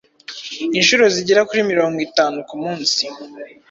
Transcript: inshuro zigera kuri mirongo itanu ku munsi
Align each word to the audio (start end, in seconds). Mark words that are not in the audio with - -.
inshuro 0.79 1.03
zigera 1.15 1.45
kuri 1.49 1.61
mirongo 1.71 1.97
itanu 2.07 2.37
ku 2.47 2.55
munsi 2.63 3.03